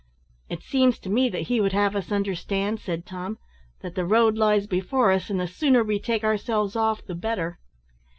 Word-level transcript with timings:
"It 0.49 0.63
seems 0.63 0.97
to 0.97 1.11
me 1.11 1.29
that 1.29 1.43
he 1.43 1.61
would 1.61 1.73
have 1.73 1.95
us 1.95 2.11
understand," 2.11 2.79
said 2.79 3.05
Tom, 3.05 3.37
"that 3.81 3.93
the 3.93 4.03
road 4.03 4.35
lies 4.35 4.65
before 4.65 5.11
us, 5.11 5.29
and 5.29 5.39
the 5.39 5.45
sooner 5.45 5.83
we 5.83 5.99
take 5.99 6.23
ourselves 6.23 6.75
off 6.75 7.05
the 7.05 7.13
better." 7.13 7.59